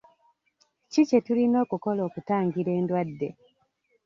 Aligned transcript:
Ki 0.91 1.01
kye 1.09 1.19
tulina 1.25 1.57
okukola 1.65 2.01
okutangira 2.09 2.71
endwadde? 2.79 3.29